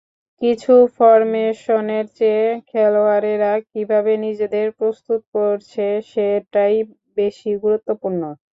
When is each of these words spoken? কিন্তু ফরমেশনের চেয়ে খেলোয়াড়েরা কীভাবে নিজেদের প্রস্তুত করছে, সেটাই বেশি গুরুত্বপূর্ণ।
কিন্তু 0.41 0.73
ফরমেশনের 0.97 2.05
চেয়ে 2.17 2.39
খেলোয়াড়েরা 2.69 3.51
কীভাবে 3.69 4.11
নিজেদের 4.25 4.67
প্রস্তুত 4.79 5.21
করছে, 5.35 5.83
সেটাই 6.11 6.75
বেশি 7.17 7.51
গুরুত্বপূর্ণ। 7.63 8.21